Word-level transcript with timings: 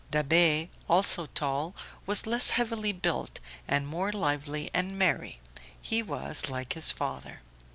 Da'Be, 0.09 0.69
also 0.89 1.27
tall, 1.27 1.75
was 2.07 2.25
less 2.25 2.49
heavily 2.49 2.91
built 2.91 3.39
and 3.67 3.85
more 3.85 4.11
lively 4.11 4.71
and 4.73 4.97
merry. 4.97 5.39
He 5.79 6.01
was 6.01 6.49
like 6.49 6.73
his 6.73 6.89
father. 6.89 7.41